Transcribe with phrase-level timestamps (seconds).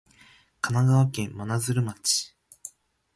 [0.61, 2.33] 神奈川県真鶴町